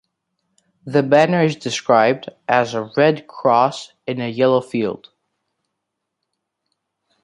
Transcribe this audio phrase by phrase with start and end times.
[0.83, 5.11] The banner is described as "a red cross in a yellow field".